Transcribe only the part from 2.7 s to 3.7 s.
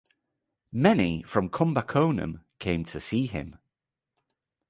to see him.